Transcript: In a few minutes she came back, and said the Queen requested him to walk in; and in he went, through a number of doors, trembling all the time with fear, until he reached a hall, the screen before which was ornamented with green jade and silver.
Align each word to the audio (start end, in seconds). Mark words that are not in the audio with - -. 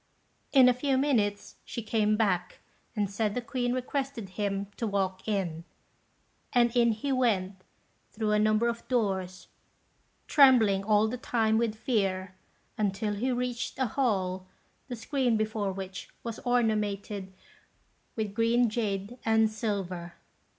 In 0.51 0.67
a 0.67 0.73
few 0.73 0.97
minutes 0.97 1.57
she 1.63 1.83
came 1.83 2.17
back, 2.17 2.57
and 2.95 3.07
said 3.07 3.35
the 3.35 3.39
Queen 3.41 3.71
requested 3.71 4.29
him 4.29 4.65
to 4.77 4.87
walk 4.87 5.27
in; 5.27 5.63
and 6.53 6.75
in 6.75 6.93
he 6.93 7.11
went, 7.11 7.57
through 8.11 8.31
a 8.31 8.39
number 8.39 8.67
of 8.67 8.87
doors, 8.87 9.47
trembling 10.25 10.83
all 10.83 11.07
the 11.07 11.19
time 11.19 11.59
with 11.59 11.75
fear, 11.75 12.33
until 12.79 13.13
he 13.13 13.31
reached 13.31 13.77
a 13.77 13.85
hall, 13.85 14.47
the 14.87 14.95
screen 14.95 15.37
before 15.37 15.71
which 15.71 16.09
was 16.23 16.39
ornamented 16.39 17.31
with 18.15 18.33
green 18.33 18.71
jade 18.71 19.19
and 19.23 19.51
silver. 19.51 20.15